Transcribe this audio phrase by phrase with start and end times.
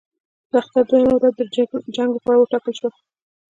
[0.49, 1.41] د اختر دوهمه ورځ د
[1.97, 2.89] جنګ لپاره وټاکل شوه.